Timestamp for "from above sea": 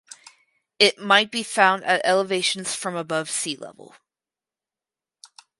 2.73-3.55